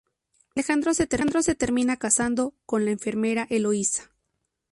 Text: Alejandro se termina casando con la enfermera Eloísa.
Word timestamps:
Alejandro 0.55 0.95
se 1.43 1.55
termina 1.55 1.95
casando 1.95 2.55
con 2.65 2.85
la 2.85 2.91
enfermera 2.91 3.45
Eloísa. 3.51 4.09